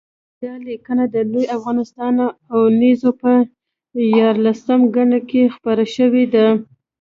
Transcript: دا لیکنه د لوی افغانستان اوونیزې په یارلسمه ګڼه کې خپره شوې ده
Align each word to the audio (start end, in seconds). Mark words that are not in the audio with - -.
دا 0.41 0.53
لیکنه 0.67 1.03
د 1.13 1.15
لوی 1.31 1.45
افغانستان 1.57 2.13
اوونیزې 2.53 3.11
په 3.21 3.31
یارلسمه 4.17 4.87
ګڼه 4.95 5.19
کې 5.29 5.41
خپره 5.55 5.83
شوې 5.95 6.25
ده 6.33 6.45